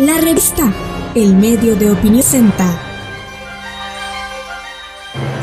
[0.00, 0.72] La revista
[1.14, 2.64] El Medio de Opinión Senta.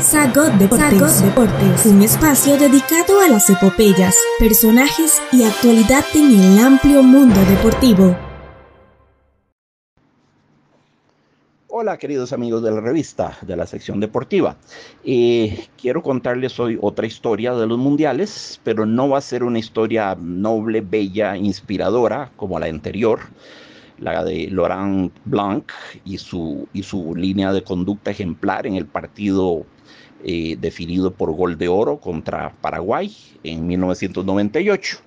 [0.00, 7.04] Sagot Deportes, Deportes, un espacio dedicado a las epopeyas, personajes y actualidad en el amplio
[7.04, 8.16] mundo deportivo.
[11.68, 14.56] Hola queridos amigos de la revista, de la sección deportiva.
[15.04, 19.60] Eh, quiero contarles hoy otra historia de los mundiales, pero no va a ser una
[19.60, 23.20] historia noble, bella, inspiradora como la anterior,
[23.98, 25.70] la de Laurent Blanc
[26.04, 29.66] y su, y su línea de conducta ejemplar en el partido
[30.24, 33.14] eh, definido por gol de oro contra Paraguay
[33.44, 34.98] en 1998.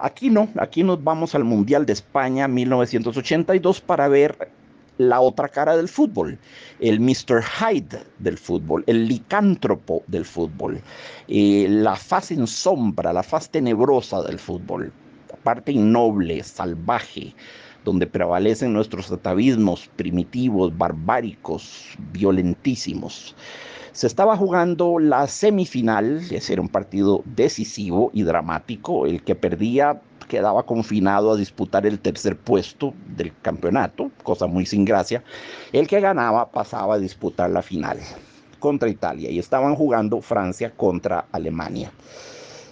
[0.00, 4.50] Aquí no, aquí nos vamos al Mundial de España 1982 para ver
[4.98, 6.38] la otra cara del fútbol,
[6.80, 7.42] el Mr.
[7.42, 10.80] Hyde del fútbol, el licántropo del fútbol,
[11.28, 14.92] eh, la faz en sombra, la faz tenebrosa del fútbol,
[15.30, 17.32] la parte innoble, salvaje,
[17.84, 23.34] donde prevalecen nuestros atavismos primitivos, barbáricos, violentísimos.
[23.92, 29.06] Se estaba jugando la semifinal, ese era un partido decisivo y dramático.
[29.06, 34.84] El que perdía quedaba confinado a disputar el tercer puesto del campeonato, cosa muy sin
[34.84, 35.24] gracia.
[35.72, 37.98] El que ganaba pasaba a disputar la final
[38.60, 41.90] contra Italia y estaban jugando Francia contra Alemania.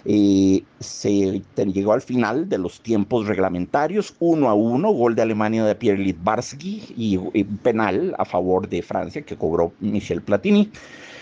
[0.05, 5.75] Se llegó al final de los tiempos reglamentarios, uno a uno, gol de Alemania de
[5.75, 10.71] Pierre Litvarsky y, y penal a favor de Francia que cobró Michel Platini.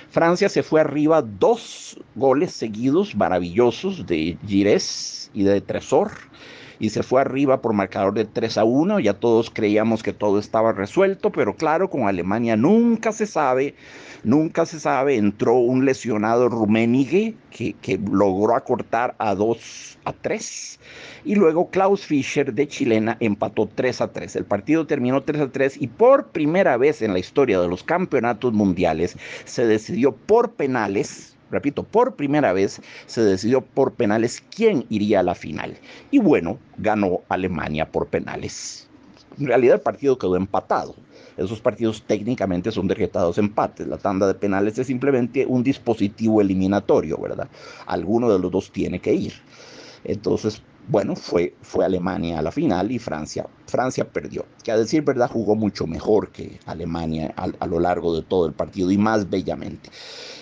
[0.09, 6.11] Francia se fue arriba dos goles seguidos maravillosos de Gires y de Tresor
[6.79, 8.99] y se fue arriba por marcador de 3 a 1.
[8.99, 13.75] Ya todos creíamos que todo estaba resuelto, pero claro, con Alemania nunca se sabe,
[14.23, 15.17] nunca se sabe.
[15.17, 20.79] Entró un lesionado Rummenigge que, que logró acortar a 2 a 3.
[21.25, 24.35] Y luego Klaus Fischer de Chilena empató 3 a 3.
[24.35, 27.83] El partido terminó 3 a 3 y por primera vez en la historia de los
[27.83, 34.85] campeonatos mundiales se decidió por penales repito, por primera vez se decidió por penales quién
[34.89, 35.77] iría a la final.
[36.11, 38.87] Y bueno, ganó Alemania por penales.
[39.39, 40.95] En realidad el partido quedó empatado.
[41.37, 43.87] Esos partidos técnicamente son decretados empates.
[43.87, 47.49] La tanda de penales es simplemente un dispositivo eliminatorio, ¿verdad?
[47.85, 49.33] Alguno de los dos tiene que ir.
[50.05, 53.47] Entonces, bueno, fue, fue Alemania a la final y Francia.
[53.65, 54.45] Francia perdió.
[54.63, 58.53] Que a decir verdad jugó mucho mejor que Alemania a, lo largo de todo el
[58.53, 59.89] partido y más bellamente.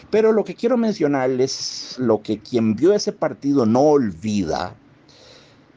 [0.10, 4.76] Pero lo que quiero mencionarles, lo que quien vio ese partido no olvida,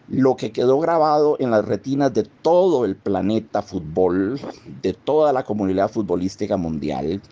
[0.09, 4.41] lo que quedó grabado en las retinas de todo el planeta fútbol,
[4.83, 7.23] de toda la comunidad futbolística mundial,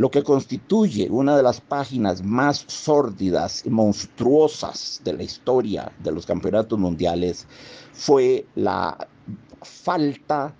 [0.00, 6.10] lo que constituye una de las páginas más sórdidas y monstruosas de la historia de
[6.10, 7.46] los campeonatos mundiales,
[7.92, 8.96] fue la
[9.60, 10.54] falta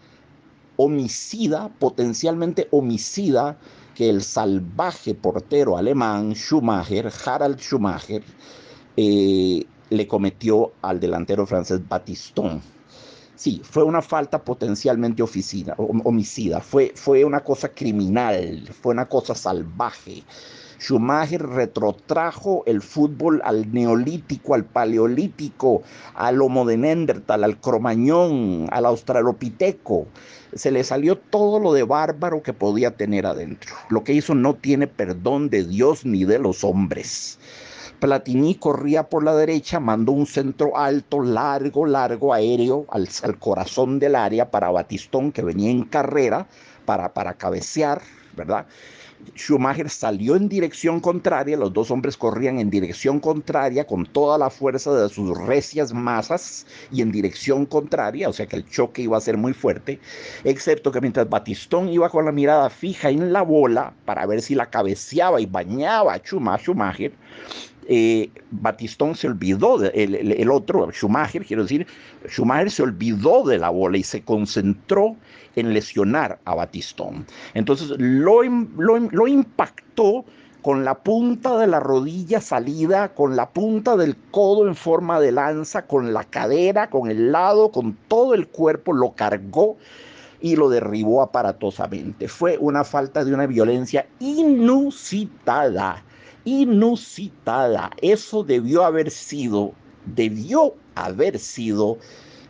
[0.76, 3.56] homicida, potencialmente homicida,
[3.94, 8.22] que el salvaje portero alemán Schumacher, Harald Schumacher,
[8.98, 12.60] eh, le cometió al delantero francés Batistón.
[13.40, 20.24] Sí, fue una falta potencialmente homicida, fue, fue una cosa criminal, fue una cosa salvaje.
[20.78, 25.82] Schumacher retrotrajo el fútbol al neolítico, al paleolítico,
[26.14, 30.06] al homo de Neandertal, al cromañón, al australopiteco.
[30.52, 33.74] Se le salió todo lo de bárbaro que podía tener adentro.
[33.88, 37.38] Lo que hizo no tiene perdón de Dios ni de los hombres.
[38.00, 44.16] Platini corría por la derecha, mandó un centro alto, largo, largo, aéreo al, corazón del
[44.16, 46.46] área para Batistón, que venía en carrera
[46.86, 48.00] para, para cabecear,
[48.34, 48.66] ¿verdad?
[49.36, 54.48] Schumacher salió en dirección contraria, los dos hombres corrían en dirección contraria con toda la
[54.48, 59.18] fuerza de sus recias masas y en dirección contraria, o sea que el choque iba
[59.18, 60.00] a ser muy fuerte,
[60.44, 64.54] excepto que mientras Batistón iba con la mirada fija en la bola para ver si
[64.54, 67.12] la cabeceaba y bañaba a Schumacher,
[67.92, 71.88] eh, Batistón se olvidó, el, otro, Schumacher, quiero decir,
[72.28, 75.16] Schumacher se olvidó de la bola y se concentró
[75.56, 77.26] en lesionar a Batistón.
[77.52, 80.24] Entonces lo, lo impactó
[80.62, 85.32] con la punta de la rodilla salida, con la punta del codo en forma de
[85.32, 89.78] lanza, con la cadera, con el lado, con todo el cuerpo, lo cargó
[90.40, 92.28] y lo derribó aparatosamente.
[92.28, 96.04] Fue una falta de una violencia inusitada
[96.44, 97.90] inusitada.
[98.00, 99.72] Eso debió haber sido,
[100.06, 101.98] debió haber sido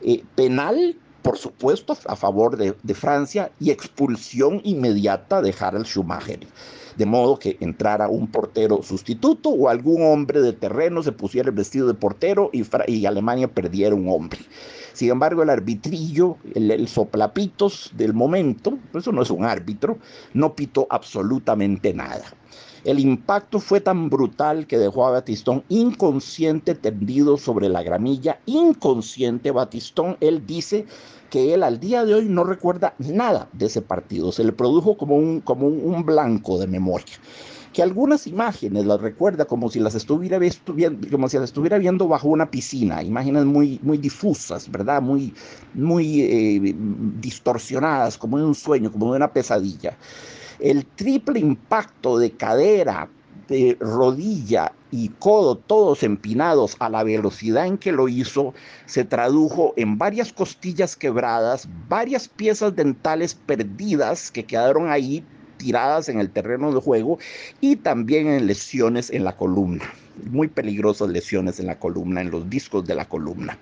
[0.03, 6.47] eh, penal por supuesto, a favor de, Francia y expulsión inmediata de Harald Schumacher
[6.97, 11.55] de modo que entrara un portero sustituto o algún hombre de terreno se pusiera el
[11.55, 14.41] vestido de portero y, Alemania perdiera un hombre.
[14.93, 19.99] Sin embargo, el arbitrillo, el, soplapitos del momento, eso no es un árbitro,
[20.35, 22.25] no pitó absolutamente nada.
[22.85, 29.51] El impacto fue tan brutal que dejó a Batistón inconsciente tendido sobre la gramilla, inconsciente
[29.51, 30.87] Batistón, él dice
[31.29, 34.97] que él al día de hoy no recuerda nada de ese partido, se le produjo
[34.97, 37.15] como un, como un, blanco de memoria
[37.73, 43.79] que algunas imágenes las recuerda como si las estuviera, viendo, bajo una piscina, imágenes muy,
[43.83, 45.01] muy difusas, ¿verdad?
[45.01, 45.33] Muy,
[45.75, 46.75] muy eh,
[47.21, 49.97] distorsionadas, como de un sueño, como de una pesadilla.
[50.61, 53.09] El triple impacto de cadera,
[53.49, 58.55] de rodilla y codo, todos empinados a la velocidad en que lo hizo,
[58.87, 65.25] se tradujo en varias costillas quebradas, varias piezas dentales perdidas que quedaron ahí
[65.57, 67.19] tiradas en el terreno de juego
[67.61, 69.85] y también en lesiones en la columna,
[70.25, 73.59] muy peligrosas lesiones en la columna, en los discos de la columna.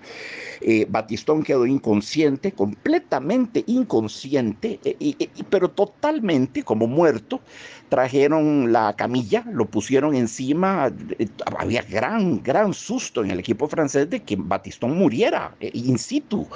[0.61, 7.41] Eh, Batistón quedó inconsciente, completamente inconsciente, eh, pero totalmente como muerto.
[7.89, 10.93] Trajeron la camilla, lo pusieron encima.
[11.19, 11.29] Eh,
[11.59, 16.47] había gran, gran susto en el equipo francés de que Batistón muriera in situ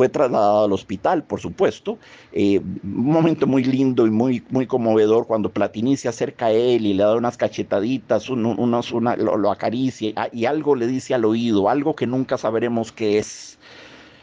[0.00, 1.98] fue trasladado al hospital, por supuesto.
[2.34, 6.94] un momento muy lindo y muy, muy conmovedor cuando Platini se acerca a él y
[6.94, 12.38] le da unas cachetaditas, lo, acaricia y algo le dice al oído, algo que nunca
[12.38, 13.58] sabremos qué es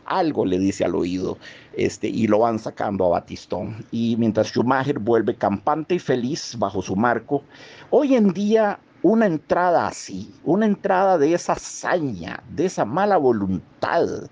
[0.06, 1.38] algo le dice al oído
[1.74, 3.86] este, y lo van sacando a Batistón.
[3.92, 7.44] Y mientras Schumacher vuelve campante y feliz bajo su marco,
[7.92, 14.28] hoy en día una entrada así, una entrada de esa hazaña, de esa mala voluntad,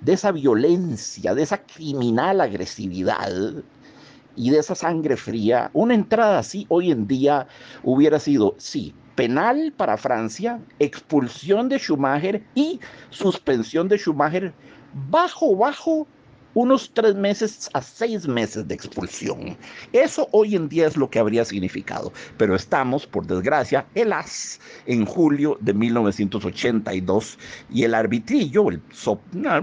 [0.00, 3.54] de esa violencia, de esa criminal agresividad
[4.36, 7.46] y de esa sangre fría, una entrada así hoy en día
[7.82, 12.80] hubiera sido, sí, penal para Francia, expulsión de Schumacher y
[13.10, 14.54] suspensión de Schumacher
[15.10, 16.06] bajo, bajo
[16.54, 19.56] unos tres meses a seis meses de expulsión.
[19.92, 25.04] Eso hoy en día es lo que habría significado, pero estamos, por desgracia, helas, en
[25.04, 27.38] julio de 1982
[27.70, 28.82] y el arbitrillo, el,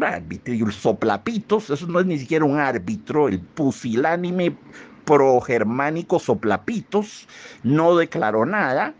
[0.03, 4.55] arbitrillo, el soplapitos, eso no es ni siquiera un árbitro, el pusilánime
[5.07, 7.27] progermánico soplapitos,
[7.63, 8.93] no declaró nada,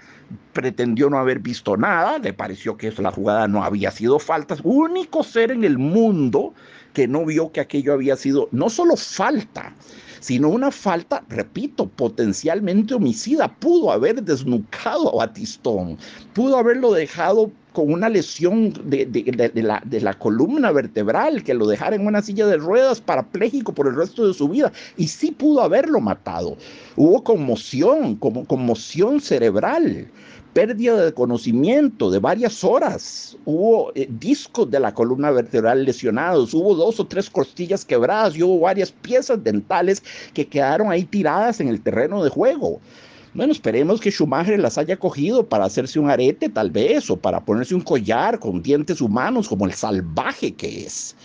[0.53, 5.21] pretendió no haber visto nada, le pareció que la jugada no había sido falta, único
[5.21, 6.53] ser en el mundo
[6.93, 9.73] que no vio que aquello había sido no solo falta,
[10.21, 13.49] sino una falta, repito, potencialmente homicida.
[13.49, 15.97] Pudo haber desnucado a Batistón,
[16.33, 22.23] pudo haberlo dejado con una lesión de, la, columna vertebral, que lo dejara en una
[22.23, 24.71] silla de ruedas parapléjico por el resto de su vida.
[24.97, 26.57] Y sí pudo haberlo matado.
[26.95, 30.07] Hubo conmoción, como conmoción cerebral
[30.53, 36.73] pérdida de conocimiento de varias horas, hubo eh, discos de la columna vertebral lesionados, hubo
[36.73, 40.01] dos o tres costillas quebradas y hubo varias piezas dentales
[40.33, 42.81] que quedaron ahí tiradas en el terreno de juego.
[43.37, 47.45] Bueno, esperemos que Schumacher las haya cogido para hacerse un arete tal vez o para
[47.45, 51.15] ponerse un collar con dientes humanos como el salvaje que es.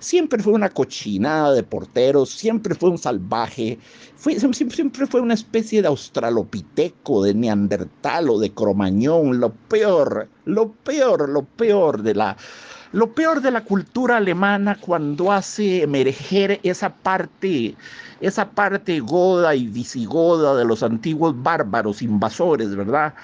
[0.00, 3.78] Siempre fue una cochinada de porteros, siempre fue un salvaje,
[4.16, 10.72] fue, siempre, fue una especie de australopiteco, de neandertal o de cromañón, lo peor, lo
[10.72, 12.36] peor, lo peor de la...
[12.92, 17.74] Lo peor de la cultura alemana cuando hace emerger esa parte,
[18.20, 23.14] esa parte goda y visigoda de los antiguos bárbaros invasores, ¿verdad?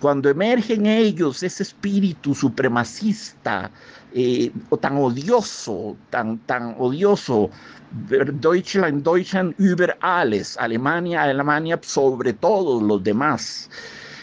[0.00, 3.70] Cuando emerge en ellos ese espíritu supremacista,
[4.14, 7.50] eh, o tan odioso, tan, tan odioso.
[8.08, 13.68] Deutschland, Deutschland über alles, Alemania, Alemania sobre todos los demás.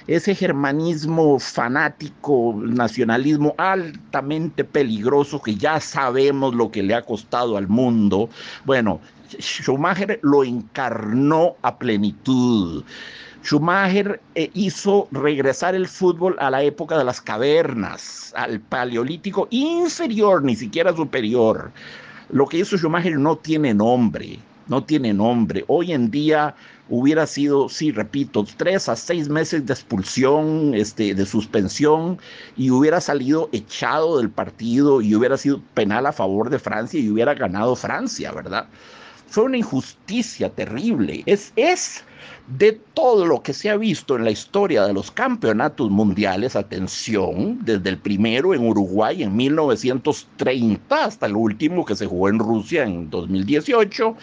[0.07, 7.67] Ese germanismo fanático, nacionalismo altamente peligroso que ya sabemos lo que le ha costado al
[7.67, 8.29] mundo.
[8.63, 9.01] Bueno,
[9.37, 12.85] Schumacher lo encarnó a plenitud.
[13.43, 20.41] Schumacher eh, hizo regresar el fútbol a la época de las cavernas, al paleolítico inferior,
[20.41, 21.71] ni siquiera superior.
[22.29, 25.63] Lo que hizo Schumacher no tiene nombre, no tiene nombre.
[25.67, 26.55] Hoy en día
[26.89, 32.19] hubiera sido, sí, repito, tres a seis meses de expulsión, este, de suspensión,
[32.55, 37.09] y hubiera salido echado del partido y hubiera sido penal a favor de Francia y
[37.09, 38.67] hubiera ganado Francia, ¿verdad?
[39.27, 41.23] Fue una injusticia terrible.
[41.25, 42.03] Es, es
[42.47, 47.59] de todo lo que se ha visto en la historia de los campeonatos mundiales, atención,
[47.63, 52.83] desde el primero en Uruguay en 1930 hasta el último que se jugó en Rusia
[52.83, 54.15] en 2018,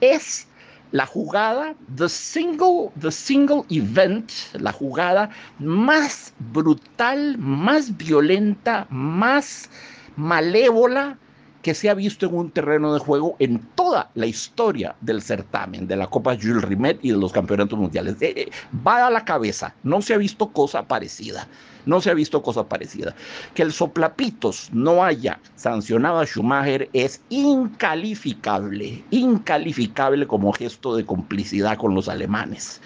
[0.00, 0.46] es
[0.92, 9.70] la jugada, the single, the single event, la jugada más brutal, más violenta, más
[10.16, 11.16] malévola
[11.62, 13.58] que se ha visto en un terreno de juego en
[13.90, 18.14] toda la historia del certamen, de la Copa Jules Rimet y de los campeonatos mundiales.
[18.20, 18.50] Eh, eh,
[18.86, 21.48] va a la cabeza, no se ha visto cosa parecida.
[21.86, 23.16] No se ha visto cosa parecida.
[23.54, 31.76] Que el soplapitos no haya sancionado a Schumacher es incalificable, incalificable como gesto de complicidad
[31.76, 32.80] con los alemanes.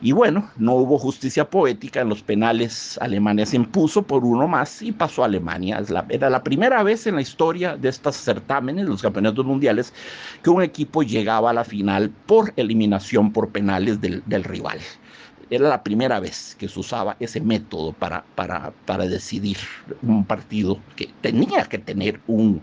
[0.00, 2.98] Y bueno, no hubo justicia poética en los penales.
[3.00, 5.82] Alemania se impuso por uno más y pasó a Alemania.
[6.08, 9.94] era la primera vez en la historia de estos certámenes, los campeonatos mundiales,
[10.42, 14.80] que un equipo llegaba a la final por eliminación por penales del, rival.
[15.48, 19.58] Era la primera vez que se usaba ese método para, para, para decidir
[20.02, 22.60] un partido que tenía que tener un,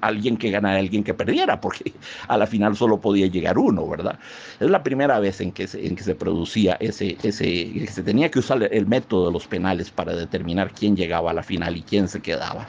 [0.00, 1.92] alguien que ganara, alguien que perdiera, porque
[2.28, 4.18] a la final solo podía llegar uno, ¿verdad?
[4.60, 8.02] Es la primera vez en que se, en que se producía ese, ese, que se
[8.02, 11.76] tenía que usar el método de los penales para determinar quién llegaba a la final
[11.76, 12.66] y quién se quedaba.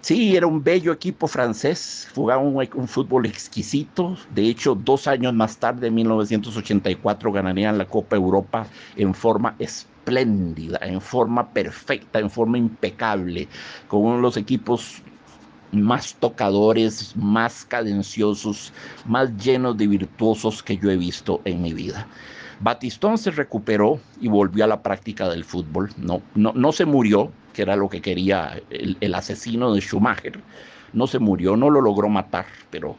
[0.00, 4.16] Sí, era un bello equipo francés, jugaba un, un, fútbol exquisito.
[4.32, 10.78] De hecho, dos años más tarde, en 1984, ganarían la Copa Europa en forma espléndida,
[10.82, 13.48] en forma perfecta, en forma impecable,
[13.88, 15.02] con uno de los equipos
[15.72, 18.72] más tocadores, más cadenciosos,
[19.06, 22.06] más llenos de virtuosos que yo he visto en mi vida.
[22.60, 25.90] Batistón se recuperó y volvió a la práctica del fútbol.
[25.96, 30.40] No, no, no se murió, que era lo que quería el, el asesino de Schumacher.
[30.92, 32.96] No se murió, no lo logró matar, pero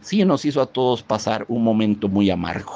[0.00, 2.72] sí nos hizo a todos pasar un momento muy amargo.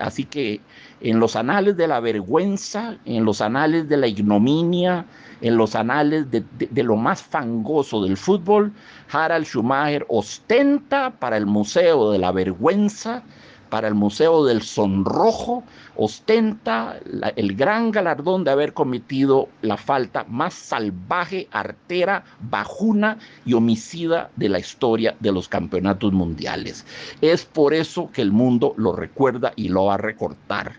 [0.00, 0.60] Así que
[1.00, 5.06] en los anales de la vergüenza, en los anales de la ignominia,
[5.40, 8.72] en los anales de, lo más fangoso del fútbol,
[9.10, 13.22] Harald Schumacher ostenta para el Museo de la Vergüenza,
[13.70, 15.62] para el Museo del Sonrojo,
[15.96, 16.98] ostenta
[17.36, 24.48] el gran galardón de haber cometido la falta más salvaje, artera, bajuna y homicida de
[24.48, 26.84] la historia de los campeonatos mundiales.
[27.20, 30.74] Es por eso que el mundo lo recuerda y lo va a recortar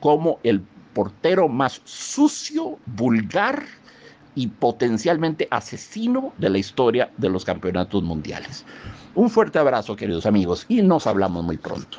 [0.00, 0.62] como el
[0.94, 3.64] portero más sucio, vulgar,
[4.36, 8.64] y potencialmente asesino de la historia de los campeonatos mundiales.
[9.16, 11.98] Un fuerte abrazo, queridos amigos, y nos hablamos muy pronto.